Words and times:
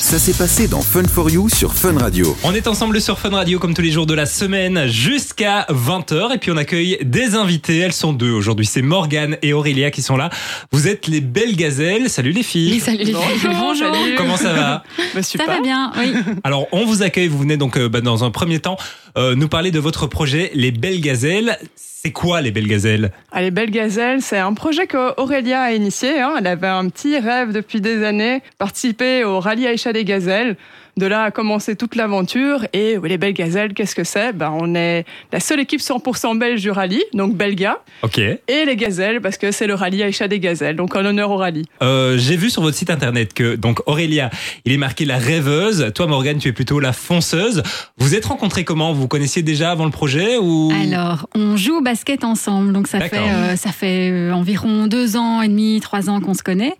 Ça 0.00 0.18
s'est 0.18 0.32
passé 0.32 0.66
dans 0.66 0.80
Fun 0.80 1.04
for 1.04 1.30
You 1.30 1.48
sur 1.48 1.72
Fun 1.74 1.96
Radio. 1.98 2.34
On 2.42 2.54
est 2.54 2.66
ensemble 2.66 3.00
sur 3.00 3.18
Fun 3.18 3.30
Radio 3.30 3.58
comme 3.58 3.74
tous 3.74 3.82
les 3.82 3.90
jours 3.92 4.06
de 4.06 4.14
la 4.14 4.24
semaine 4.26 4.86
jusqu'à 4.88 5.66
20h 5.68 6.34
et 6.34 6.38
puis 6.38 6.50
on 6.50 6.56
accueille 6.56 6.98
des 7.02 7.34
invités. 7.36 7.78
Elles 7.78 7.92
sont 7.92 8.12
deux 8.12 8.30
aujourd'hui. 8.32 8.66
C'est 8.66 8.82
Morgane 8.82 9.36
et 9.42 9.52
Aurélia 9.52 9.90
qui 9.90 10.02
sont 10.02 10.16
là. 10.16 10.30
Vous 10.72 10.88
êtes 10.88 11.06
les 11.06 11.20
belles 11.20 11.54
gazelles. 11.54 12.08
Salut 12.08 12.32
les 12.32 12.42
filles. 12.42 12.72
Oui, 12.72 12.80
salut 12.80 12.98
les 12.98 13.04
filles. 13.06 13.14
Bonjour. 13.58 13.94
Comment 14.16 14.36
ça 14.38 14.52
va 14.52 14.82
Bah, 15.14 15.22
Ça 15.22 15.44
va 15.46 15.60
bien, 15.60 15.92
oui. 15.98 16.12
Alors 16.44 16.66
on 16.72 16.84
vous 16.86 17.02
accueille. 17.02 17.28
Vous 17.28 17.38
venez 17.38 17.56
donc 17.58 17.76
euh, 17.76 17.88
bah, 17.88 18.00
dans 18.00 18.24
un 18.24 18.30
premier 18.30 18.58
temps 18.58 18.78
euh, 19.18 19.34
nous 19.36 19.48
parler 19.48 19.70
de 19.70 19.78
votre 19.78 20.06
projet 20.06 20.50
Les 20.54 20.70
Belles 20.72 21.00
Gazelles. 21.00 21.58
C'est 22.02 22.12
quoi 22.12 22.40
les 22.40 22.50
Belles 22.50 22.66
Gazelles? 22.66 23.12
Allez, 23.30 23.50
Belle 23.50 23.70
Gazelle, 23.70 24.22
c'est 24.22 24.38
un 24.38 24.54
projet 24.54 24.86
qu'Aurélia 24.86 25.60
a 25.60 25.72
initié. 25.72 26.18
hein. 26.22 26.32
Elle 26.38 26.46
avait 26.46 26.66
un 26.66 26.88
petit 26.88 27.18
rêve 27.18 27.52
depuis 27.52 27.82
des 27.82 28.02
années, 28.06 28.40
participer 28.56 29.22
au 29.22 29.38
rallye 29.38 29.66
Aïcha 29.66 29.89
des 29.92 30.04
Gazelles. 30.04 30.56
De 30.96 31.06
là 31.06 31.24
a 31.24 31.30
commencé 31.30 31.76
toute 31.76 31.94
l'aventure. 31.96 32.66
Et 32.72 32.98
oui, 32.98 33.08
les 33.08 33.18
Belles 33.18 33.32
Gazelles, 33.32 33.74
qu'est-ce 33.74 33.94
que 33.94 34.04
c'est? 34.04 34.32
Ben, 34.32 34.52
On 34.60 34.74
est 34.74 35.04
la 35.32 35.40
seule 35.40 35.60
équipe 35.60 35.80
100% 35.80 36.38
belge 36.38 36.60
du 36.60 36.70
rallye, 36.70 37.02
donc 37.14 37.36
Belga. 37.36 37.78
Ok. 38.02 38.18
Et 38.18 38.40
les 38.66 38.76
Gazelles, 38.76 39.20
parce 39.20 39.36
que 39.38 39.50
c'est 39.52 39.66
le 39.66 39.74
rallye 39.74 40.02
Aïcha 40.02 40.28
des 40.28 40.40
Gazelles, 40.40 40.76
donc 40.76 40.94
en 40.96 41.04
honneur 41.04 41.30
au 41.30 41.36
rallye. 41.36 41.64
Euh, 41.82 42.18
J'ai 42.18 42.36
vu 42.36 42.50
sur 42.50 42.62
votre 42.62 42.76
site 42.76 42.90
internet 42.90 43.34
que 43.34 43.56
donc 43.56 43.80
Aurélia, 43.86 44.30
il 44.64 44.72
est 44.72 44.76
marqué 44.78 45.04
la 45.04 45.18
rêveuse. 45.18 45.92
Toi 45.94 46.06
Morgane, 46.06 46.38
tu 46.38 46.48
es 46.48 46.52
plutôt 46.52 46.80
la 46.80 46.92
fonceuse. 46.92 47.62
Vous 47.98 48.14
êtes 48.14 48.26
rencontrés 48.26 48.64
comment? 48.64 48.92
Vous 48.92 49.02
vous 49.02 49.08
connaissiez 49.08 49.42
déjà 49.42 49.70
avant 49.70 49.84
le 49.84 49.90
projet 49.90 50.36
ou? 50.38 50.72
Alors, 50.82 51.28
on 51.34 51.56
joue 51.56 51.76
au 51.78 51.80
basket 51.82 52.24
ensemble, 52.24 52.72
donc 52.72 52.86
ça 52.86 53.00
fait 53.00 53.18
euh, 53.18 53.56
ça 53.56 53.70
fait 53.72 54.10
euh, 54.10 54.32
environ 54.32 54.86
deux 54.86 55.16
ans 55.16 55.42
et 55.42 55.48
demi, 55.48 55.80
trois 55.80 56.10
ans 56.10 56.20
qu'on 56.20 56.34
se 56.34 56.42
connaît, 56.42 56.74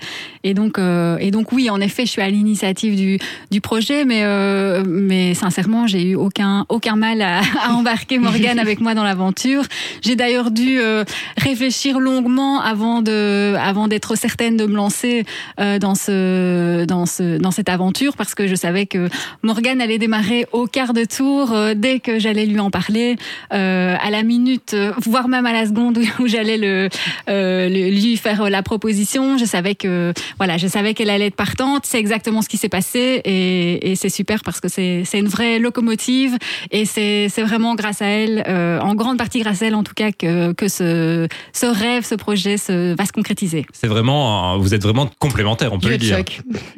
et 0.44 0.54
donc 0.54 0.78
euh, 0.78 1.16
et 1.18 1.30
donc 1.30 1.52
oui, 1.52 1.70
en 1.70 1.80
effet, 1.80 2.06
je 2.06 2.10
suis 2.10 2.22
à 2.22 2.28
l'initiative 2.28 2.96
du 2.96 3.18
du 3.50 3.60
projet, 3.60 3.99
mais 4.04 4.22
euh, 4.24 4.82
mais 4.86 5.34
sincèrement, 5.34 5.86
j'ai 5.86 6.02
eu 6.02 6.14
aucun 6.14 6.66
aucun 6.68 6.96
mal 6.96 7.22
à, 7.22 7.40
à 7.64 7.72
embarquer 7.74 8.18
Morgane 8.18 8.58
avec 8.58 8.80
moi 8.80 8.94
dans 8.94 9.04
l'aventure. 9.04 9.62
J'ai 10.02 10.16
d'ailleurs 10.16 10.50
dû 10.50 10.78
euh, 10.80 11.04
réfléchir 11.36 11.98
longuement 12.00 12.60
avant 12.60 13.02
de 13.02 13.54
avant 13.58 13.88
d'être 13.88 14.16
certaine 14.16 14.56
de 14.56 14.66
me 14.66 14.74
lancer 14.74 15.24
euh, 15.60 15.78
dans 15.78 15.94
ce 15.94 16.84
dans 16.84 17.06
ce 17.06 17.38
dans 17.38 17.50
cette 17.50 17.68
aventure 17.68 18.16
parce 18.16 18.34
que 18.34 18.46
je 18.46 18.54
savais 18.54 18.86
que 18.86 19.08
Morgane 19.42 19.80
allait 19.80 19.98
démarrer 19.98 20.46
au 20.52 20.66
quart 20.66 20.92
de 20.92 21.04
tour 21.04 21.52
euh, 21.52 21.74
dès 21.76 22.00
que 22.00 22.18
j'allais 22.18 22.46
lui 22.46 22.60
en 22.60 22.70
parler, 22.70 23.16
euh, 23.52 23.94
à 24.00 24.10
la 24.10 24.22
minute, 24.22 24.74
euh, 24.74 24.92
voire 25.02 25.28
même 25.28 25.46
à 25.46 25.52
la 25.52 25.66
seconde 25.66 25.98
où, 26.18 26.26
j'allais 26.26 26.58
le, 26.58 26.88
le- 27.26 27.90
lui 27.90 28.16
faire 28.16 28.48
la 28.50 28.62
proposition. 28.62 29.38
Je 29.38 29.44
savais 29.44 29.74
que 29.74 30.12
voilà, 30.38 30.56
je 30.58 30.66
savais 30.66 30.94
qu'elle 30.94 31.10
allait 31.10 31.26
être 31.26 31.36
partante. 31.36 31.84
C'est 31.86 31.98
exactement 31.98 32.42
ce 32.42 32.48
qui 32.48 32.56
s'est 32.56 32.68
passé 32.68 33.20
et, 33.24 33.89
et 33.89 33.89
c'est 33.96 34.08
super 34.08 34.42
parce 34.44 34.60
que 34.60 34.68
c'est 34.68 35.02
c'est 35.04 35.18
une 35.18 35.28
vraie 35.28 35.58
locomotive 35.58 36.36
et 36.70 36.84
c'est 36.84 37.28
c'est 37.28 37.42
vraiment 37.42 37.74
grâce 37.74 38.02
à 38.02 38.06
elle, 38.06 38.44
euh, 38.48 38.78
en 38.80 38.94
grande 38.94 39.18
partie 39.18 39.40
grâce 39.40 39.62
à 39.62 39.66
elle 39.66 39.74
en 39.74 39.82
tout 39.82 39.94
cas 39.94 40.12
que 40.12 40.52
que 40.52 40.68
ce 40.68 41.28
ce 41.52 41.66
rêve, 41.66 42.04
ce 42.04 42.14
projet 42.14 42.56
se, 42.56 42.94
va 42.94 43.04
se 43.06 43.12
concrétiser. 43.12 43.66
c'est 43.72 43.86
vraiment, 43.86 44.52
un- 44.54 44.58
vous 44.58 44.74
êtes 44.74 44.82
vraiment 44.82 45.08
complémentaires, 45.18 45.72
on 45.72 45.78
peut 45.78 45.88
le 45.88 45.98
dire. 45.98 46.16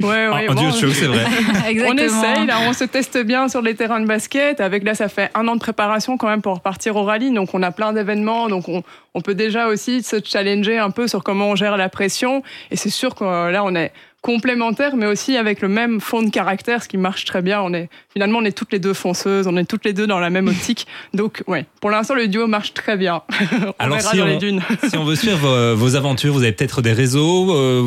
Ouais, 0.01 0.07
ouais, 0.09 0.47
Un- 0.47 0.51
un 0.51 0.55
bon, 0.55 0.61
duo 0.63 0.71
de 0.71 0.77
choc, 0.77 0.91
c'est 0.95 1.07
vrai. 1.07 1.25
On 1.89 1.97
essaye, 1.97 2.47
là, 2.47 2.59
on 2.69 2.73
se 2.73 2.85
teste 2.85 3.19
bien 3.25 3.49
sur 3.49 3.63
les 3.63 3.75
terrains 3.75 4.01
de 4.01 4.07
basket. 4.07 4.61
Avec 4.61 4.85
là, 4.85 4.95
ça 4.95 5.09
fait 5.09 5.31
un 5.35 5.47
an 5.49 5.55
de 5.55 5.61
préparation 5.61 6.17
quand 6.17 6.29
même 6.29 6.43
pour 6.43 6.61
partir 6.61 6.97
au 6.97 7.03
rallye. 7.05 7.33
Donc, 7.33 7.51
on 7.55 7.63
a 7.63 7.71
plein 7.71 7.93
d'événements. 7.93 8.49
Donc, 8.49 8.69
on, 8.69 8.83
on 9.15 9.21
peut 9.21 9.35
déjà 9.35 9.69
aussi 9.69 10.03
se 10.03 10.17
challenger 10.25 10.79
un 10.79 10.91
peu 10.91 11.09
sur 11.09 11.23
comment 11.23 11.51
on 11.51 11.57
gère 11.57 11.77
la 11.77 11.89
pression. 11.89 12.43
Et 12.71 12.77
c'est 12.77 12.91
sûr 12.91 13.15
que 13.15 13.25
euh, 13.25 13.51
là, 13.51 13.65
on 13.65 13.75
est 13.75 13.93
complémentaires, 14.23 14.97
mais 14.97 15.07
aussi 15.07 15.37
avec 15.37 15.61
le 15.61 15.69
même 15.69 16.01
fond 16.01 16.23
de 16.23 16.31
caractère, 16.31 16.83
ce 16.83 16.89
qui 16.89 16.97
marche 16.97 17.25
très 17.25 17.43
bien. 17.43 17.61
On 17.61 17.75
est, 17.75 17.89
finalement, 18.13 18.39
on 18.39 18.45
est 18.45 18.57
toutes 18.57 18.73
les 18.73 18.79
deux 18.79 18.95
fonceuses. 18.95 19.47
On 19.49 19.57
est 19.57 19.65
toutes 19.65 19.85
les 19.85 19.93
deux 19.93 20.07
dans 20.07 20.21
la 20.21 20.31
même 20.31 20.49
optique. 20.49 20.87
Donc, 21.13 21.43
ouais, 21.49 21.67
pour 21.81 21.91
l'instant, 21.91 22.15
le 22.15 22.29
duo 22.29 22.47
marche 22.47 22.73
très 22.73 22.97
bien. 22.97 23.23
on 23.53 23.73
Alors, 23.79 23.99
verra 23.99 24.11
si 24.13 24.17
dans 24.17 24.25
on- 24.25 24.27
les 24.29 24.37
dunes. 24.39 24.63
si 24.89 24.97
on 24.97 25.05
veut 25.05 25.17
suivre 25.25 25.39
vos, 25.39 25.77
vos 25.77 25.97
aventures, 25.97 26.33
vous 26.33 26.43
avez 26.43 26.53
peut-être 26.53 26.81
des 26.83 26.93
réseaux, 26.93 27.55
euh, 27.55 27.83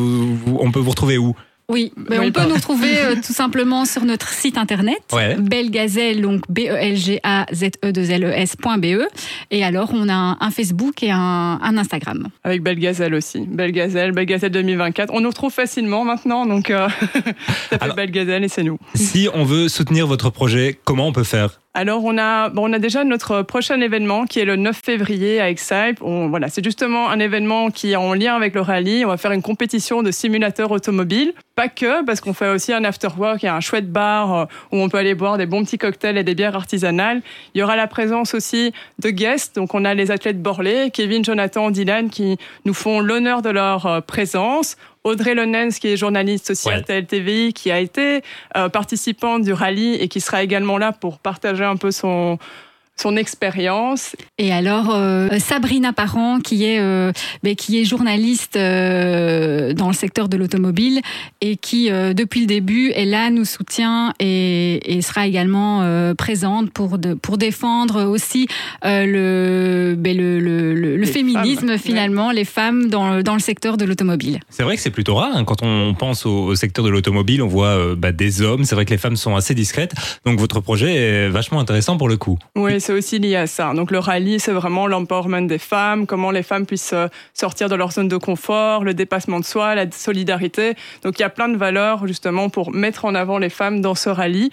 on 0.60 0.72
peut 0.72 0.80
vous 0.80 0.90
retrouver 0.92 1.18
où? 1.18 1.36
Oui, 1.68 1.92
mais 1.98 2.20
Oui, 2.20 2.28
on 2.28 2.32
peut 2.32 2.48
nous 2.48 2.56
retrouver 2.56 2.98
euh, 3.00 3.16
tout 3.16 3.34
simplement 3.34 3.86
sur 3.86 4.06
notre 4.06 4.30
site 4.30 4.58
internet, 4.58 5.00
Ouais. 5.12 5.36
belgazelle, 5.40 6.22
donc 6.22 6.42
B-E-L-G-A-Z-E-2-L-E-S.be. 6.50 9.08
Et 9.52 9.64
alors, 9.64 9.92
on 9.94 10.08
a 10.10 10.14
un, 10.14 10.38
un 10.40 10.52
Facebook 10.52 11.02
et 11.04 11.12
un, 11.12 11.60
un 11.62 11.78
Instagram. 11.78 12.28
Avec 12.44 12.62
Belle 12.62 12.80
Gazelle 12.80 13.16
aussi. 13.16 13.42
Belle 13.42 13.72
Gazelle, 13.72 14.12
Belle 14.12 14.26
Gazelle 14.26 14.52
2024. 14.52 15.12
On 15.14 15.22
nous 15.22 15.30
retrouve 15.30 15.54
facilement 15.54 16.04
maintenant, 16.04 16.46
donc 16.46 16.70
euh, 16.70 16.88
ça 16.90 16.98
fait 17.78 17.82
Alors- 17.84 17.96
Belle 17.96 18.12
Gazelle 18.12 18.44
et 18.44 18.48
c'est 18.50 18.64
nous. 18.64 18.78
Si 18.94 19.28
on 19.34 19.44
veut 19.44 19.68
soutenir 19.68 20.08
votre 20.08 20.30
projet, 20.30 20.80
comment 20.84 21.08
on 21.08 21.14
peut 21.14 21.24
faire? 21.24 21.60
Alors 21.78 22.06
on 22.06 22.18
a, 22.18 22.48
bon, 22.48 22.70
on 22.70 22.74
a 22.74 22.80
déjà 22.80 23.04
notre 23.04 23.42
prochain 23.42 23.82
événement 23.82 24.24
qui 24.28 24.40
est 24.40 24.46
le 24.46 24.56
9 24.56 24.80
février 24.82 25.42
à 25.42 25.50
Exype. 25.50 26.02
On, 26.02 26.30
voilà, 26.30 26.48
c'est 26.48 26.64
justement 26.64 27.10
un 27.10 27.20
événement 27.20 27.70
qui 27.70 27.92
est 27.92 27.96
en 27.98 28.14
lien 28.14 28.34
avec 28.34 28.56
le 28.56 28.62
rallye. 28.62 29.04
On 29.04 29.10
va 29.10 29.18
faire 29.18 29.34
une 29.34 29.42
compétition 29.42 30.02
de 30.02 30.10
simulateurs 30.10 30.72
automobiles. 30.72 31.34
Pas 31.54 31.68
que, 31.68 32.06
parce 32.06 32.22
qu'on 32.22 32.34
fait 32.34 32.48
aussi 32.48 32.72
un 32.72 32.86
after-work 32.86 33.44
et 33.44 33.50
un 33.50 33.60
chouette 33.60 33.92
bar 33.92 34.34
euh, 34.34 34.46
où 34.72 34.78
on 34.78 34.88
peut 34.88 34.98
aller 34.98 35.16
boire 35.16 35.38
des 35.38 35.46
bons 35.46 35.66
petits 35.66 35.78
cocktails 35.78 36.18
et 36.18 36.24
des 36.24 36.34
bières 36.34 36.56
artisanales. 36.56 37.22
Il 37.54 37.60
y 37.60 37.62
aura 37.62 37.76
la 37.76 37.88
présence 37.88 38.34
aussi 38.34 38.72
de 39.00 39.10
guests. 39.10 39.58
Donc 39.58 39.74
on 39.74 39.84
a 39.84 39.94
les 39.94 40.12
athlètes 40.12 40.42
Borlée, 40.42 40.92
Kevin, 40.94 41.26
Jonathan, 41.26 41.72
Dylan 41.72 42.10
qui 42.10 42.38
nous 42.64 42.74
font 42.74 43.02
l'honneur 43.02 43.42
de 43.42 43.50
leur 43.50 43.86
euh, 43.86 44.00
présence. 44.00 44.78
Audrey 45.06 45.36
Lonens, 45.36 45.80
qui 45.80 45.88
est 45.88 45.98
journaliste 45.98 46.50
aussi 46.50 46.68
Ouais. 46.68 46.74
à 46.76 46.82
TLTVI, 46.82 47.54
qui 47.54 47.72
a 47.72 47.80
été 47.80 48.22
euh, 48.58 48.68
participante 48.70 49.44
du 49.44 49.54
rallye 49.54 49.94
et 49.96 50.08
qui 50.10 50.20
sera 50.20 50.44
également 50.44 50.78
là 50.78 50.92
pour 50.92 51.20
partager 51.20 51.64
un 51.64 51.78
peu 51.78 51.92
son, 51.92 52.38
son 52.98 53.16
expérience. 53.18 54.16
Et 54.38 54.52
alors, 54.54 54.90
euh, 54.94 55.28
Sabrina 55.40 55.92
Parent, 55.94 56.40
qui 56.40 56.64
est, 56.66 56.80
euh, 56.80 57.12
ben, 57.44 57.56
qui 57.56 57.80
est 57.80 57.86
journaliste 57.86 58.56
euh, 58.56 59.74
dans 59.74 59.88
le 59.88 59.94
secteur 59.94 60.30
de 60.30 60.38
l'automobile 60.38 61.02
et 61.42 61.58
qui, 61.58 61.92
euh, 61.92 62.14
depuis 62.14 62.42
le 62.42 62.48
début, 62.48 62.92
est 62.96 63.06
là, 63.06 63.30
nous 63.30 63.46
soutient 63.46 64.14
et, 64.20 64.98
et 64.98 65.02
sera 65.02 65.28
également 65.28 65.82
euh, 65.82 66.14
présente 66.14 66.72
pour, 66.72 66.98
de, 66.98 67.14
pour 67.14 67.38
défendre 67.38 68.04
aussi 68.06 68.48
euh, 68.86 69.06
le, 69.06 69.96
ben, 69.96 70.16
le, 70.16 70.40
le, 70.40 70.74
le- 70.98 71.06
féminisme, 71.06 71.68
femmes, 71.68 71.78
finalement, 71.78 72.32
les 72.32 72.46
femmes 72.46 72.88
dans, 72.90 73.22
dans 73.22 73.34
le 73.34 73.40
secteur 73.40 73.78
de 73.78 73.86
l'automobile. 73.86 74.40
C'est 74.50 74.64
vrai 74.64 74.76
que 74.76 74.82
c'est 74.82 74.90
plutôt 74.90 75.16
rare. 75.16 75.36
hein. 75.36 75.44
Quand 75.44 75.62
on 75.64 75.94
pense 75.94 76.26
au, 76.26 76.46
au 76.46 76.56
secteur 76.56 76.84
de 76.84 76.90
l'automobile, 76.90 77.42
on 77.42 77.48
voit 77.48 77.68
euh, 77.78 77.96
bah, 77.96 78.12
des 78.12 78.42
hommes. 78.42 78.64
C'est 78.66 78.76
vrai 78.76 78.86
que 78.86 78.92
les 78.92 78.98
femmes 78.98 79.16
sont 79.16 79.36
assez 79.36 79.54
discrètes. 79.54 79.94
Donc 80.26 80.40
votre 80.40 80.60
projet 80.62 80.94
est 80.96 81.30
vachement 81.30 81.60
intéressant 81.60 81.98
pour 81.98 82.10
le 82.10 82.18
coup. 82.18 82.38
Oui, 82.56 82.82
c'est 82.86 82.94
aussi 82.94 83.18
lié 83.18 83.36
à 83.36 83.48
ça. 83.48 83.74
Donc 83.74 83.90
le 83.90 83.98
rallye, 83.98 84.40
c'est 84.40 84.52
vraiment 84.52 84.86
l'empowerment 84.86 85.48
des 85.48 85.58
femmes, 85.58 86.06
comment 86.06 86.30
les 86.30 86.44
femmes 86.44 86.68
puissent 86.68 86.94
euh, 86.94 87.08
sortir 87.34 87.68
de 87.68 87.74
leur 87.74 87.92
zone 87.92 88.08
de 88.08 88.18
confort, 88.18 88.84
le 88.84 88.94
dépassement 88.94 89.40
de 89.40 89.46
soi, 89.46 89.74
la 89.74 89.90
solidarité. 89.90 90.76
Donc 91.02 91.18
il 91.18 91.24
y 91.24 91.26
a 91.26 91.30
plein 91.30 91.50
de 91.50 91.58
valeurs 91.58 92.06
justement 92.06 92.50
pour 92.50 92.72
mettre 92.72 93.06
en 93.06 93.16
avant 93.16 93.40
les 93.40 93.50
femmes 93.50 93.82
dans 93.82 93.96
ce 93.96 94.10
rallye 94.10 94.52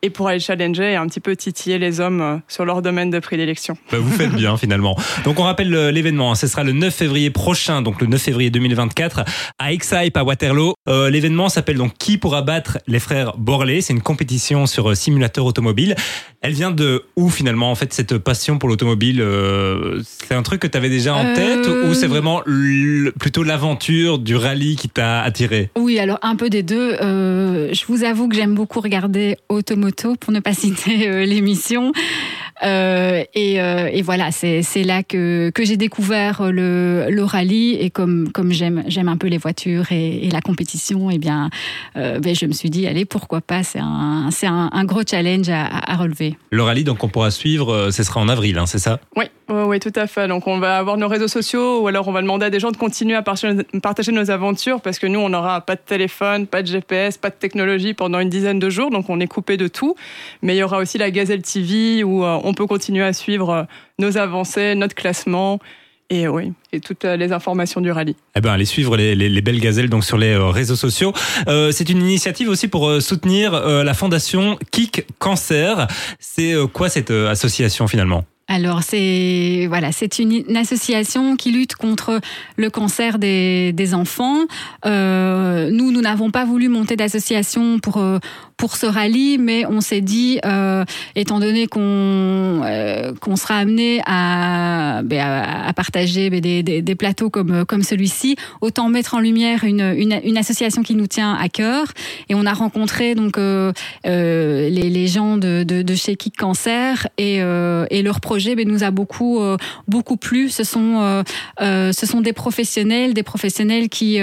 et 0.00 0.08
pour 0.08 0.28
aller 0.28 0.40
challenger 0.40 0.92
et 0.92 0.96
un 0.96 1.06
petit 1.08 1.20
peu 1.20 1.36
titiller 1.36 1.78
les 1.78 2.00
hommes 2.00 2.20
euh, 2.22 2.36
sur 2.48 2.64
leur 2.64 2.80
domaine 2.80 3.10
de 3.10 3.18
prédilection. 3.18 3.76
Bah, 3.92 3.98
vous 4.00 4.10
faites 4.10 4.32
bien 4.32 4.56
finalement. 4.56 4.96
Donc 5.24 5.38
on 5.38 5.42
rappelle 5.42 5.74
euh, 5.74 5.90
l'événement. 5.90 6.32
hein. 6.32 6.34
Ce 6.36 6.46
sera 6.46 6.64
le 6.64 6.72
9 6.72 6.94
février 6.94 7.28
prochain, 7.28 7.82
donc 7.82 8.00
le 8.00 8.06
9 8.06 8.20
février 8.20 8.48
2024 8.48 9.24
à 9.58 9.72
Exype 9.74 10.16
à 10.16 10.24
Waterloo. 10.24 10.72
L'événement 10.86 11.48
s'appelle 11.48 11.76
donc 11.76 11.94
Qui 11.98 12.18
pourra 12.18 12.42
battre 12.42 12.78
les 12.86 12.98
frères 13.00 13.36
Borlée. 13.36 13.80
C'est 13.80 13.92
une 13.92 14.02
compétition 14.02 14.66
sur 14.66 14.96
simulateur 14.96 15.44
automobile. 15.44 15.96
Elle 16.40 16.52
vient 16.52 16.70
de 16.70 17.04
où 17.16 17.30
finalement? 17.30 17.73
En 17.74 17.76
fait 17.76 17.92
cette 17.92 18.18
passion 18.18 18.58
pour 18.58 18.68
l'automobile 18.68 19.20
euh, 19.20 20.00
C'est 20.28 20.34
un 20.36 20.42
truc 20.44 20.60
que 20.60 20.68
tu 20.68 20.78
avais 20.78 20.88
déjà 20.88 21.12
en 21.12 21.26
Euh, 21.26 21.34
tête 21.34 21.68
ou 21.84 21.92
c'est 21.92 22.06
vraiment 22.06 22.40
l- 22.46 23.10
plutôt 23.18 23.42
l'aventure 23.42 24.20
du 24.20 24.36
rallye 24.36 24.76
qui 24.76 24.88
t'a 24.88 25.22
attiré? 25.22 25.70
Oui, 25.76 25.98
alors 25.98 26.20
un 26.22 26.36
peu 26.36 26.48
des 26.50 26.62
deux. 26.62 26.94
Euh, 27.02 27.70
je 27.72 27.84
vous 27.88 28.04
avoue 28.04 28.28
que 28.28 28.36
j'aime 28.36 28.54
beaucoup 28.54 28.80
regarder 28.80 29.36
Automoto, 29.48 30.14
pour 30.14 30.32
ne 30.32 30.38
pas 30.38 30.54
citer 30.64 31.08
euh, 31.08 31.24
l'émission. 31.24 31.90
Euh, 32.62 33.24
et, 33.34 33.60
euh, 33.60 33.88
et 33.92 34.02
voilà, 34.02 34.30
c'est 34.30 34.62
c'est 34.62 34.84
là 34.84 35.02
que, 35.02 35.50
que 35.54 35.64
j'ai 35.64 35.76
découvert 35.76 36.52
le, 36.52 37.06
le 37.10 37.24
rallye. 37.24 37.74
Et 37.80 37.90
comme, 37.90 38.30
comme 38.30 38.52
j'aime 38.52 38.84
j'aime 38.86 39.08
un 39.08 39.16
peu 39.16 39.26
les 39.26 39.38
voitures 39.38 39.90
et, 39.90 40.26
et 40.26 40.30
la 40.30 40.40
compétition, 40.40 41.10
eh 41.10 41.18
bien, 41.18 41.50
euh, 41.96 42.20
ben, 42.20 42.34
je 42.34 42.46
me 42.46 42.52
suis 42.52 42.70
dit, 42.70 42.86
allez, 42.86 43.04
pourquoi 43.04 43.40
pas 43.40 43.62
C'est 43.64 43.80
un, 43.80 44.28
c'est 44.30 44.46
un, 44.46 44.70
un 44.72 44.84
gros 44.84 45.02
challenge 45.08 45.48
à, 45.48 45.66
à 45.66 45.96
relever. 45.96 46.36
Le 46.50 46.62
rallye 46.62 46.84
donc 46.84 47.02
on 47.02 47.08
pourra 47.08 47.30
suivre, 47.30 47.72
euh, 47.72 47.90
ce 47.90 48.02
sera 48.04 48.20
en 48.20 48.28
avril, 48.28 48.58
hein, 48.58 48.66
c'est 48.66 48.78
ça? 48.78 49.00
Oui, 49.16 49.24
oui, 49.48 49.62
oui, 49.66 49.80
tout 49.80 49.92
à 49.94 50.06
fait. 50.06 50.26
Donc 50.26 50.46
on 50.46 50.58
va 50.58 50.78
avoir 50.78 50.96
nos 50.96 51.06
réseaux 51.06 51.28
sociaux 51.28 51.82
ou 51.82 51.88
alors 51.88 52.08
on 52.08 52.12
va 52.12 52.22
demander 52.22 52.46
à 52.46 52.50
des 52.50 52.60
gens 52.60 52.70
de 52.70 52.78
continuer 52.78 53.14
à 53.14 53.22
partager, 53.22 54.12
nos 54.12 54.30
aventures 54.30 54.80
parce 54.80 54.98
que 54.98 55.06
nous, 55.06 55.20
on 55.20 55.28
n'aura 55.28 55.60
pas 55.60 55.74
de 55.74 55.82
téléphone, 55.84 56.46
pas 56.46 56.62
de 56.62 56.68
GPS, 56.68 57.18
pas 57.18 57.28
de 57.28 57.34
technologie 57.34 57.92
pendant 57.92 58.20
une 58.20 58.30
dizaine 58.30 58.58
de 58.58 58.70
jours. 58.70 58.90
Donc 58.90 59.10
on 59.10 59.20
est 59.20 59.26
coupé 59.26 59.58
de 59.58 59.68
tout. 59.68 59.96
Mais 60.40 60.54
il 60.54 60.58
y 60.58 60.62
aura 60.62 60.78
aussi 60.78 60.96
la 60.96 61.10
Gazelle 61.10 61.42
TV 61.42 62.02
où 62.04 62.24
euh, 62.24 62.40
on 62.42 62.54
peut 62.54 62.66
continuer 62.66 63.04
à 63.04 63.12
suivre 63.12 63.50
euh, 63.50 63.62
nos 63.98 64.16
avancées, 64.16 64.74
notre 64.74 64.94
classement 64.94 65.58
Et 66.08 66.26
oui, 66.26 66.52
et 66.72 66.80
toutes 66.80 67.04
les 67.04 67.32
informations 67.32 67.82
du 67.82 67.90
rallye. 67.90 68.16
Eh 68.34 68.40
ben, 68.40 68.50
allez 68.50 68.64
suivre 68.64 68.96
les, 68.96 69.14
les, 69.14 69.28
les 69.28 69.40
belles 69.42 69.60
gazelles 69.60 69.90
donc 69.90 70.04
sur 70.04 70.16
les 70.16 70.34
réseaux 70.36 70.76
sociaux. 70.76 71.12
Euh, 71.48 71.70
c'est 71.70 71.90
une 71.90 72.00
initiative 72.00 72.48
aussi 72.48 72.68
pour 72.68 73.02
soutenir 73.02 73.52
euh, 73.52 73.84
la 73.84 73.92
fondation 73.92 74.58
Kick 74.70 75.04
Cancer. 75.18 75.86
C'est 76.18 76.54
quoi 76.72 76.88
cette 76.88 77.10
association 77.10 77.88
finalement? 77.88 78.24
Alors 78.46 78.82
c'est 78.82 79.64
voilà, 79.68 79.90
c'est 79.90 80.18
une, 80.18 80.56
association 80.56 81.36
qui 81.36 81.50
lutte 81.50 81.76
contre 81.76 82.20
le 82.56 82.68
cancer 82.68 83.18
des, 83.18 83.72
des 83.72 83.94
enfants. 83.94 84.40
Euh, 84.84 85.70
nous, 85.70 85.90
nous 85.90 86.02
n'avons 86.02 86.30
pas 86.30 86.44
voulu 86.44 86.68
monter 86.68 86.94
d'association 86.94 87.78
pour 87.78 87.96
euh, 87.96 88.18
pour 88.56 88.76
ce 88.76 88.86
rallye, 88.86 89.38
mais 89.38 89.66
on 89.66 89.80
s'est 89.80 90.00
dit, 90.00 90.38
euh, 90.44 90.84
étant 91.16 91.40
donné 91.40 91.66
qu'on 91.66 91.80
euh, 92.64 93.12
qu'on 93.20 93.36
sera 93.36 93.56
amené 93.56 94.00
à, 94.06 95.02
ben, 95.04 95.20
à, 95.20 95.68
à 95.68 95.72
partager 95.72 96.30
ben, 96.30 96.40
des, 96.40 96.62
des, 96.62 96.82
des, 96.82 96.94
plateaux 96.94 97.30
comme 97.30 97.64
comme 97.64 97.82
celui-ci, 97.82 98.36
autant 98.60 98.88
mettre 98.88 99.14
en 99.14 99.20
lumière 99.20 99.64
une, 99.64 99.94
une, 99.96 100.20
une, 100.24 100.38
association 100.38 100.82
qui 100.82 100.94
nous 100.94 101.06
tient 101.06 101.34
à 101.34 101.48
cœur. 101.48 101.86
Et 102.28 102.34
on 102.34 102.46
a 102.46 102.52
rencontré 102.52 103.14
donc 103.14 103.38
euh, 103.38 103.72
les, 104.04 104.68
les 104.90 105.06
gens 105.08 105.36
de, 105.36 105.64
de, 105.64 105.82
de 105.82 105.94
chez 105.94 106.16
Kick 106.16 106.36
Cancer 106.36 107.08
et, 107.18 107.36
et 107.38 108.02
leur 108.02 108.20
projet 108.34 108.56
ben, 108.56 108.66
nous 108.66 108.82
a 108.82 108.90
beaucoup 108.90 109.40
beaucoup 109.86 110.16
plu. 110.16 110.48
Ce 110.48 110.64
sont 110.64 111.22
ce 111.60 112.06
sont 112.06 112.20
des 112.20 112.32
professionnels, 112.32 113.14
des 113.14 113.22
professionnels 113.22 113.88
qui 113.88 114.18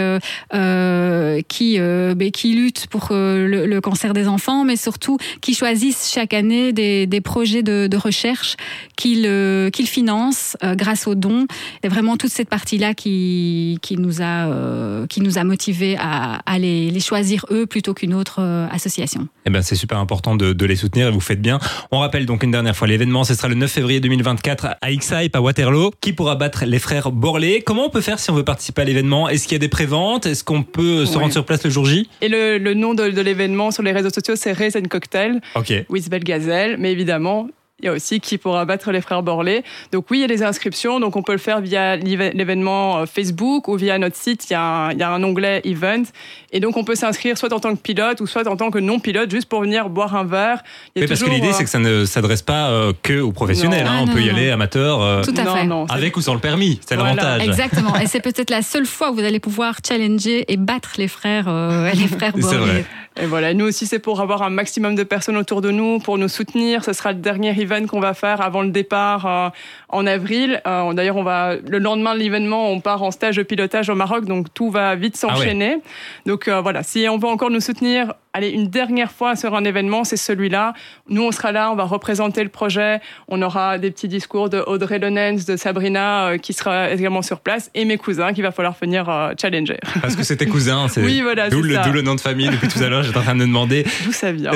qui 1.62 1.78
ben, 1.80 2.32
qui 2.32 2.54
luttent 2.54 2.88
pour 2.88 3.08
le, 3.12 3.66
le 3.66 3.82
cancer 3.82 4.14
des 4.14 4.28
enfants, 4.28 4.66
mais 4.66 4.76
surtout 4.76 5.18
qui 5.42 5.54
choisissent 5.54 6.12
chaque 6.12 6.34
année 6.34 6.74
des, 6.74 7.06
des 7.08 7.22
projets 7.22 7.64
de, 7.64 7.88
de 7.88 7.98
recherche 7.98 8.56
qu'ils 8.96 9.26
euh, 9.28 9.70
qu'ils 9.70 9.88
financent 9.88 10.58
euh, 10.64 10.76
grâce 10.76 11.08
aux 11.08 11.16
dons. 11.16 11.46
C'est 11.84 11.90
vraiment 11.90 12.18
toute 12.18 12.32
cette 12.32 12.50
partie-là 12.50 12.94
qui, 12.94 13.80
qui 13.82 13.98
nous 13.98 14.22
a 14.22 14.48
euh, 14.48 15.08
qui 15.08 15.22
nous 15.22 15.38
a 15.38 15.44
motivés 15.44 15.98
à, 16.00 16.42
à 16.46 16.60
les, 16.60 16.90
les, 16.90 17.00
choisir 17.00 17.46
eux 17.52 17.66
plutôt 17.66 17.94
qu'une 17.94 18.14
autre 18.14 18.38
euh, 18.40 18.68
association. 18.72 19.28
Eh 19.46 19.50
ben 19.50 19.62
c'est 19.62 19.76
super 19.76 19.98
important 19.98 20.36
de, 20.36 20.54
de, 20.54 20.66
les 20.66 20.76
soutenir 20.76 21.08
et 21.08 21.12
vous 21.12 21.20
faites 21.20 21.42
bien. 21.42 21.60
On 21.92 22.00
rappelle 22.00 22.26
donc 22.26 22.44
une 22.44 22.52
dernière 22.52 22.76
fois 22.76 22.88
l'événement, 22.88 23.24
ce 23.24 23.34
sera 23.34 23.48
le 23.48 23.56
9 23.56 23.72
février 23.72 24.00
2024 24.00 24.78
à 24.82 24.92
X-Hype 24.92 25.36
à 25.36 25.42
Waterloo. 25.42 25.92
Qui 26.02 26.14
pourra 26.14 26.36
battre 26.36 26.66
les 26.66 26.80
frères 26.80 27.12
Borlé? 27.12 27.62
Comment 27.66 27.88
on 27.88 27.90
peut 27.90 28.02
faire 28.02 28.20
si 28.20 28.30
on 28.30 28.36
veut 28.36 28.44
participer 28.44 28.82
à 28.84 28.86
l'événement? 28.86 29.30
Est-ce 29.30 29.44
qu'il 29.44 29.54
y 29.54 29.56
a 29.56 29.60
des 29.60 29.68
préventes? 29.68 30.26
Est-ce 30.26 30.44
qu'on 30.44 30.64
peut 30.64 31.06
se 31.06 31.18
rendre 31.18 31.34
sur 31.34 31.46
place? 31.46 31.51
Le 31.64 31.70
jour 31.70 31.86
J 31.86 32.10
Et 32.22 32.30
le, 32.30 32.58
le 32.58 32.74
nom 32.74 32.94
de, 32.94 33.10
de 33.10 33.22
l'événement 33.22 33.72
sur 33.72 33.84
les 33.84 33.92
réseaux 33.92 34.10
sociaux, 34.10 34.36
c'est 34.36 34.52
Raisin 34.52 34.84
Cocktail 34.84 35.42
okay. 35.56 35.86
with 35.90 36.10
Belgazelle. 36.10 36.78
Mais 36.78 36.92
évidemment, 36.92 37.48
il 37.82 37.86
y 37.86 37.90
a 37.90 37.94
aussi 37.94 38.20
qui 38.20 38.38
pourra 38.38 38.66
battre 38.66 38.92
les 38.92 39.02
frères 39.02 39.24
Borlé. 39.24 39.64
Donc 39.92 40.06
oui, 40.10 40.20
il 40.20 40.22
y 40.22 40.26
a 40.26 40.28
des 40.28 40.44
inscriptions. 40.44 41.00
Donc 41.00 41.16
on 41.16 41.24
peut 41.24 41.32
le 41.32 41.38
faire 41.38 41.62
via 41.62 41.96
l'événement 41.96 43.06
Facebook 43.06 43.68
ou 43.68 43.76
via 43.76 43.98
notre 43.98 44.16
site. 44.16 44.50
Il 44.50 44.54
y 44.54 44.56
a 44.56 44.62
un, 44.62 44.92
il 44.92 45.00
y 45.00 45.04
a 45.04 45.10
un 45.10 45.24
onglet 45.24 45.62
Event. 45.66 46.04
Et 46.52 46.60
donc 46.60 46.78
on 46.78 46.84
peut 46.84 46.96
s'inscrire 46.96 47.38
soit 47.38 47.54
en 47.54 47.60
tant 47.60 47.76
que 47.76 47.82
pilote 47.82 48.22
ou 48.22 48.28
soit 48.28 48.48
en 48.48 48.56
tant 48.56 48.72
que 48.72 48.80
non-pilote, 48.80 49.32
juste 49.32 49.48
pour 49.48 49.62
venir 49.62 49.90
boire 49.90 50.16
un 50.16 50.24
verre. 50.24 50.64
Il 50.96 51.02
y 51.02 51.04
a 51.04 51.06
oui, 51.06 51.10
toujours, 51.10 51.28
parce 51.28 51.30
que 51.30 51.36
l'idée, 51.36 51.54
euh... 51.54 51.58
c'est 51.58 51.64
que 51.64 51.70
ça 51.70 51.80
ne 51.80 52.06
s'adresse 52.06 52.42
pas 52.42 52.70
euh, 52.70 52.94
que 53.02 53.20
aux 53.20 53.32
professionnels. 53.32 53.88
Hein. 53.88 54.00
on 54.02 54.06
non, 54.08 54.14
peut 54.14 54.22
y 54.22 54.28
non. 54.28 54.36
aller 54.36 54.50
amateur, 54.52 55.02
euh, 55.02 55.24
Tout 55.24 55.34
à 55.38 55.56
fait. 55.56 55.66
Non, 55.66 55.86
avec 55.88 56.16
ou 56.18 56.22
sans 56.22 56.34
le 56.34 56.40
permis. 56.40 56.80
C'est 56.86 56.96
voilà. 56.96 57.16
l'avantage. 57.16 57.48
Exactement. 57.48 57.96
Et 57.98 58.08
c'est 58.08 58.20
peut-être 58.22 58.50
la 58.50 58.62
seule 58.62 58.86
fois 58.86 59.12
où 59.12 59.16
vous 59.16 59.24
allez 59.24 59.40
pouvoir 59.40 59.78
challenger 59.86 60.46
et 60.52 60.58
battre 60.58 60.94
les 60.98 61.08
frères, 61.08 61.46
euh, 61.48 61.92
les 61.92 62.08
frères 62.08 62.38
Borlé. 62.38 62.86
Et 63.20 63.26
voilà, 63.26 63.54
nous 63.54 63.66
aussi, 63.66 63.88
c'est 63.88 64.00
pour 64.00 64.22
avoir 64.22 64.42
un 64.42 64.50
maximum 64.50 64.96
de 64.96 65.04
personnes 65.04 65.36
autour 65.36 65.62
de 65.62 65.70
nous, 65.70 66.00
pour 66.00 66.18
nous 66.18 66.30
soutenir. 66.30 66.86
Ce 66.86 66.94
sera 66.94 67.12
le 67.12 67.20
dernier 67.20 67.50
event 67.60 67.86
qu'on 67.86 68.00
va 68.00 68.14
faire 68.14 68.40
avant 68.40 68.62
le 68.62 68.70
départ 68.70 69.26
euh, 69.26 69.50
en 69.90 70.08
avril. 70.08 70.62
Euh, 70.66 70.94
D'ailleurs, 70.94 71.18
on 71.18 71.24
va 71.24 71.56
le 71.56 71.78
lendemain 71.80 72.14
de 72.14 72.20
l'événement, 72.20 72.72
on 72.72 72.80
part 72.80 73.04
en 73.04 73.12
stage 73.12 73.36
de 73.36 73.44
pilotage 73.44 73.90
au 73.90 73.96
Maroc, 73.96 74.26
donc 74.26 74.54
tout 74.54 74.70
va 74.70 74.96
vite 74.96 75.18
s'enchaîner. 75.18 75.74
Ah 75.74 75.76
ouais. 75.76 75.82
Donc 76.26 76.48
euh, 76.48 76.62
voilà, 76.62 76.84
si 76.84 77.06
on 77.10 77.18
veut 77.18 77.28
encore 77.28 77.50
nous 77.50 77.60
soutenir, 77.60 78.14
allez, 78.34 78.50
une 78.50 78.68
dernière 78.68 79.12
fois 79.12 79.36
sur 79.36 79.56
un 79.56 79.64
événement, 79.64 80.04
c'est 80.04 80.18
celui-là. 80.18 80.74
Nous, 81.10 81.22
on 81.22 81.32
sera 81.32 81.52
là, 81.52 81.72
on 81.72 81.76
va 81.76 81.84
représenter 81.84 82.44
le 82.44 82.50
projet. 82.50 83.00
On 83.28 83.42
aura 83.42 83.78
des 83.78 83.92
petits 83.92 84.08
discours 84.08 84.50
de 84.50 84.64
Audrey 84.66 85.00
Lenens, 85.00 85.46
de 85.46 85.56
Sabrina, 85.58 86.28
euh, 86.28 86.38
qui 86.38 86.54
sera 86.54 86.92
également 86.92 87.22
sur 87.22 87.40
place, 87.40 87.70
et 87.74 87.86
mes 87.86 87.98
cousins 87.98 88.34
qu'il 88.34 88.44
va 88.44 88.52
falloir 88.52 88.76
venir 88.80 89.10
euh, 89.10 89.34
challenger. 89.40 89.80
Parce 90.02 90.16
que 90.16 90.24
c'est 90.24 90.38
tes 90.38 90.48
cousins, 90.48 90.88
c'est 90.88 91.04
oui, 91.04 91.22
voilà, 91.22 91.50
d'où 91.50 91.62
le, 91.62 91.78
le, 91.92 92.02
nom 92.02 92.16
de 92.16 92.22
famille 92.22 92.50
depuis 92.50 92.68
tout 92.68 92.82
à 92.82 92.90
l'heure. 92.90 93.04
J'étais 93.04 93.18
en 93.18 93.24
train 93.24 93.34
de 93.34 93.40
me 93.40 93.46
demander 93.46 93.86
d'où 94.06 94.12
ça 94.12 94.32
vient. 94.32 94.52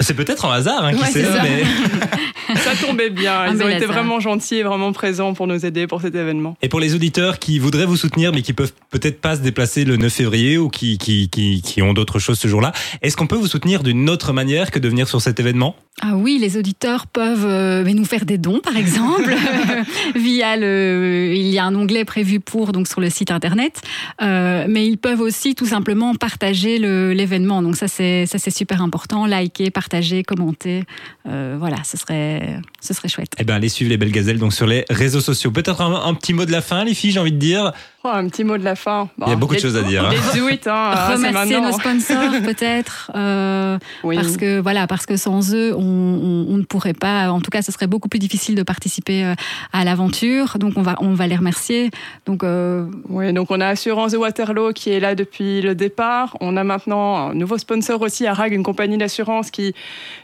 C'est 0.00 0.14
peut-être 0.16 0.44
un 0.44 0.52
hasard, 0.52 0.84
hein, 0.84 0.92
qui 0.92 1.00
ouais, 1.00 1.06
sait. 1.08 1.24
Ça. 1.24 1.42
Mais... 1.42 2.56
ça 2.56 2.86
tombait 2.86 3.10
bien. 3.10 3.46
Ils 3.46 3.62
ont 3.62 3.68
été 3.68 3.84
hasard. 3.84 3.92
vraiment 3.92 4.20
gentils 4.20 4.56
et 4.56 4.62
vraiment 4.62 4.92
présents 4.92 5.34
pour 5.34 5.46
nous 5.46 5.66
aider 5.66 5.86
pour 5.86 6.00
cet 6.00 6.14
événement. 6.14 6.56
Et 6.62 6.68
pour 6.68 6.80
les 6.80 6.94
auditeurs 6.94 7.38
qui 7.38 7.58
voudraient 7.58 7.86
vous 7.86 7.96
soutenir, 7.96 8.32
mais 8.32 8.42
qui 8.42 8.52
peuvent 8.52 8.72
peut-être 8.90 9.20
pas 9.20 9.36
se 9.36 9.40
déplacer 9.40 9.84
le 9.84 9.96
9 9.96 10.12
février 10.12 10.58
ou 10.58 10.68
qui, 10.68 10.98
qui, 10.98 11.28
qui, 11.28 11.62
qui 11.62 11.82
ont 11.82 11.92
d'autres 11.92 12.18
choses 12.18 12.38
ce 12.38 12.48
jour-là, 12.48 12.67
est-ce 13.02 13.16
qu'on 13.16 13.26
peut 13.26 13.36
vous 13.36 13.46
soutenir 13.46 13.82
d'une 13.82 14.08
autre 14.10 14.32
manière 14.32 14.70
que 14.70 14.78
de 14.78 14.88
venir 14.88 15.08
sur 15.08 15.20
cet 15.20 15.40
événement? 15.40 15.76
Ah 16.00 16.14
oui, 16.14 16.38
les 16.40 16.56
auditeurs 16.56 17.06
peuvent 17.06 17.44
euh, 17.44 17.82
nous 17.82 18.04
faire 18.04 18.24
des 18.24 18.38
dons, 18.38 18.60
par 18.60 18.76
exemple, 18.76 19.34
via 20.14 20.56
le. 20.56 21.32
Il 21.34 21.48
y 21.48 21.58
a 21.58 21.64
un 21.64 21.74
onglet 21.74 22.04
prévu 22.04 22.38
pour 22.40 22.72
donc 22.72 22.86
sur 22.86 23.00
le 23.00 23.10
site 23.10 23.30
internet, 23.30 23.80
euh, 24.22 24.66
mais 24.68 24.86
ils 24.86 24.98
peuvent 24.98 25.20
aussi 25.20 25.54
tout 25.54 25.66
simplement 25.66 26.14
partager 26.14 26.78
l'événement. 26.78 27.62
Donc 27.62 27.76
ça 27.76 27.88
c'est 27.88 28.26
ça 28.26 28.38
c'est 28.38 28.50
super 28.50 28.80
important, 28.80 29.26
liker, 29.26 29.70
partager, 29.70 30.22
commenter. 30.22 30.84
Euh, 31.26 31.56
voilà, 31.58 31.76
ce 31.84 31.96
serait 31.96 32.60
ce 32.80 32.94
serait 32.94 33.08
chouette. 33.08 33.32
Eh 33.38 33.44
ben 33.44 33.54
allez 33.54 33.68
suivre 33.68 33.90
les 33.90 33.96
belles 33.96 34.12
gazelles 34.12 34.38
donc 34.38 34.52
sur 34.52 34.66
les 34.66 34.84
réseaux 34.90 35.20
sociaux. 35.20 35.50
Peut-être 35.50 35.80
un, 35.80 36.06
un, 36.06 36.14
petit 36.14 36.32
mot 36.32 36.44
de 36.44 36.52
la 36.52 36.62
fin, 36.62 36.84
les 36.84 36.94
filles, 36.94 37.10
j'ai 37.10 37.20
envie 37.20 37.32
de 37.32 37.38
dire? 37.38 37.72
Oh, 38.04 38.08
un 38.08 38.28
petit 38.28 38.44
mot 38.44 38.56
de 38.56 38.64
la 38.64 38.76
fin. 38.76 39.08
Bon, 39.18 39.26
Il 39.26 39.30
y 39.30 39.32
a 39.32 39.36
beaucoup 39.36 39.56
de 39.56 39.60
choses 39.60 39.76
à 39.76 39.82
dire. 39.82 40.06
Hein. 40.06 40.10
Les 40.12 40.40
do 40.40 40.48
it, 40.48 40.66
hein, 40.68 40.92
Remercier 41.10 41.60
nos 41.60 41.72
sponsors 41.72 42.32
peut-être, 42.58 43.10
euh, 43.14 43.78
oui. 44.02 44.16
parce 44.16 44.36
que 44.36 44.60
voilà, 44.60 44.86
parce 44.86 45.06
que 45.06 45.16
sans 45.16 45.54
eux 45.54 45.74
on, 45.74 45.80
on, 45.80 46.46
on, 46.50 46.56
ne 46.56 46.64
pourrait 46.64 46.94
pas. 46.94 47.30
En 47.30 47.40
tout 47.40 47.50
cas, 47.50 47.62
ce 47.62 47.72
serait 47.72 47.86
beaucoup 47.86 48.08
plus 48.08 48.18
difficile 48.18 48.54
de 48.54 48.62
participer 48.62 49.24
euh, 49.24 49.34
à 49.72 49.84
l'aventure. 49.84 50.58
Donc 50.58 50.74
on 50.76 50.82
va 50.82 50.96
on 51.00 51.14
va 51.14 51.26
les 51.26 51.36
remercier. 51.36 51.90
Donc 52.26 52.44
euh... 52.44 52.86
oui, 53.08 53.32
donc 53.32 53.50
on 53.50 53.60
a 53.60 53.66
Assurance 53.66 54.12
de 54.12 54.18
Waterloo 54.18 54.72
qui 54.72 54.90
est 54.90 55.00
là 55.00 55.14
depuis 55.14 55.62
le 55.62 55.74
départ. 55.74 56.36
On 56.40 56.56
a 56.56 56.64
maintenant 56.64 57.30
un 57.30 57.34
nouveau 57.34 57.58
sponsor 57.58 58.00
aussi 58.02 58.26
à 58.26 58.34
Rag, 58.34 58.52
une 58.52 58.62
compagnie 58.62 58.98
d'assurance 58.98 59.50
qui 59.50 59.74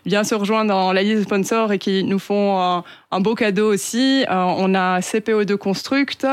vient 0.06 0.24
se 0.24 0.34
rejoindre 0.34 0.70
dans 0.70 0.92
la 0.92 1.02
liste 1.02 1.18
de 1.18 1.22
sponsors 1.22 1.72
et 1.72 1.78
qui 1.78 2.04
nous 2.04 2.18
font 2.18 2.60
un, 2.60 2.84
un 3.14 3.20
beau 3.20 3.34
cadeau 3.34 3.72
aussi. 3.72 4.24
Euh, 4.28 4.34
on 4.34 4.74
a 4.74 5.00
CPO2 5.00 5.56
Construct, 5.56 6.26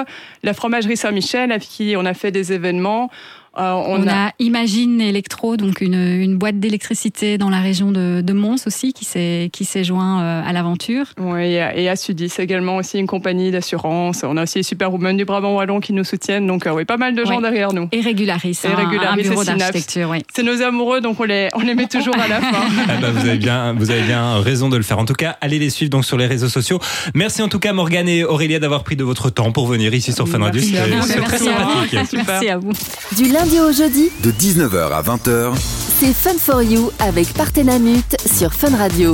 la 0.44 0.54
fromagerie 0.54 0.98
Saint-Michel 0.98 1.52
avec 1.52 1.68
qui 1.68 1.96
on 1.98 2.06
a 2.06 2.14
fait 2.14 2.32
des 2.32 2.54
événements. 2.54 3.10
Euh, 3.58 3.72
on, 3.72 4.04
on 4.04 4.08
a... 4.08 4.28
a... 4.28 4.32
Imagine 4.40 5.02
Electro, 5.02 5.58
donc 5.58 5.82
une, 5.82 5.96
une 5.96 6.38
boîte 6.38 6.60
d'électricité 6.60 7.38
dans 7.38 7.50
la 7.50 7.60
région 7.60 7.92
de, 7.92 8.22
de 8.22 8.34
Mons 8.34 8.66
aussi, 8.66 8.94
qui 8.94 9.04
s'est 9.04 9.50
qui 9.52 9.66
s'est 9.66 9.84
joint 9.84 10.22
euh, 10.22 10.42
à 10.46 10.54
l'aventure. 10.54 11.08
Oui, 11.20 11.54
et 11.54 11.90
à 11.90 11.96
Sudis 11.96 12.32
également 12.40 12.78
aussi 12.78 12.98
une 12.98 13.08
compagnie 13.08 13.52
d'assurance. 13.52 14.24
On 14.24 14.38
a 14.38 14.44
aussi 14.44 14.60
les 14.60 14.64
Superwomen 14.64 15.18
du 15.18 15.26
Brabant 15.26 15.56
wallon 15.56 15.80
qui 15.82 15.92
nous 15.92 16.04
soutiennent. 16.04 16.48
Donc 16.48 16.66
euh, 16.66 16.72
oui, 16.72 16.86
pas 16.86 16.98
mal 16.98 17.14
de 17.14 17.26
gens 17.26 17.38
oui. 17.38 17.42
derrière 17.42 17.74
nous. 17.74 17.90
Et 17.92 18.00
Régularis, 18.00 18.60
et 18.64 18.74
Régularis 18.74 19.08
un, 19.08 19.14
un 19.14 19.18
bureau 19.18 19.44
d'architecture. 19.44 20.10
Oui. 20.12 20.24
C'est 20.34 20.44
nos 20.44 20.62
amoureux, 20.62 21.02
donc 21.02 21.20
on 21.20 21.26
les 21.26 21.50
on 21.54 21.60
les 21.62 21.76
met 21.76 21.88
toujours 21.88 22.18
à 22.18 22.28
la 22.28 22.40
fin. 22.42 22.64
ah 22.88 22.98
bah 23.02 23.12
vous 23.12 23.28
avez 23.28 23.38
bien 23.38 23.74
vous 23.74 23.92
avez 23.92 24.04
bien 24.04 24.40
raison 24.40 24.70
de 24.70 24.78
le 24.78 24.84
faire. 24.84 25.00
En 25.00 25.06
tout 25.06 25.14
cas, 25.14 25.38
allez 25.42 25.60
les 25.60 25.70
suivre 25.70 25.92
donc 25.92 26.06
sur 26.06 26.18
les 26.18 26.28
réseaux 26.28 26.50
sociaux. 26.50 26.80
Merci 27.16 27.42
en 27.42 27.50
tout 27.50 27.60
cas 27.60 27.74
Morgane 27.74 28.08
et 28.08 28.24
Aurélia 28.24 28.60
d'avoir 28.60 28.84
pris 28.84 28.96
de 28.96 29.04
votre 29.04 29.30
temps 29.30 29.52
pour 29.52 29.68
venir 29.68 29.94
ici 29.94 30.14
sur 30.14 30.28
Fun 30.28 30.40
Radio. 30.40 30.62
C'est 30.62 31.22
très 31.22 31.38
sympathique. 31.38 32.14
Merci 32.14 32.50
à 32.50 32.58
vous. 32.58 32.72
Du 33.18 33.26
lundi 33.42 33.60
au 33.60 33.72
jeudi 33.72 34.12
de 34.24 34.32
19h 34.32 34.92
à 34.92 35.02
20h. 35.02 35.54
C'est 36.00 36.14
Fun 36.14 36.38
for 36.38 36.62
You 36.62 36.92
avec 37.00 37.34
Partenamut 37.34 38.16
sur 38.26 38.54
Fun 38.54 38.76
Radio. 38.76 39.14